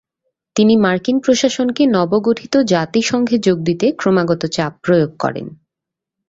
তিনি 0.55 0.73
মার্কিন 0.77 1.17
প্রশাসনকে 1.19 1.83
নবগঠিত 1.87 2.53
জাতিসংঘে 2.67 3.37
যোগ 3.37 3.57
দিতে 3.59 3.87
ক্রমাগত 3.91 4.41
চাপ 4.47 4.73
প্রয়োগ 4.81 5.11
করেন। 5.19 5.47